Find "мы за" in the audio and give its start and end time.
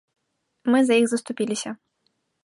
0.75-0.95